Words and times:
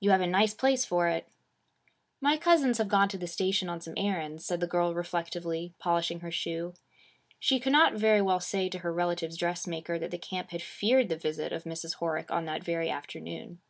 'You 0.00 0.12
have 0.12 0.22
a 0.22 0.26
nice 0.26 0.54
place 0.54 0.86
for 0.86 1.08
it.' 1.08 1.28
'My 2.22 2.38
cousins 2.38 2.78
have 2.78 2.88
gone 2.88 3.10
to 3.10 3.18
the 3.18 3.26
station 3.26 3.68
on 3.68 3.82
some 3.82 3.92
errands,' 3.98 4.46
said 4.46 4.60
the 4.60 4.66
girl 4.66 4.94
reflectively, 4.94 5.74
polishing 5.78 6.20
her 6.20 6.30
shoe. 6.30 6.72
She 7.38 7.60
could 7.60 7.70
not 7.72 7.92
very 7.92 8.22
well 8.22 8.40
say 8.40 8.70
to 8.70 8.78
her 8.78 8.90
relative's 8.90 9.36
dressmaker, 9.36 9.98
that 9.98 10.10
the 10.10 10.16
camp 10.16 10.52
had 10.52 10.62
feared 10.62 11.10
the 11.10 11.16
visit 11.18 11.52
of 11.52 11.64
Mrs. 11.64 11.96
Horick 11.96 12.30
on 12.30 12.46
that 12.46 12.64
very 12.64 12.88
afternoon. 12.88 13.60